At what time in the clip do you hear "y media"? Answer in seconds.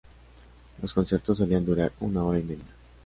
2.39-2.65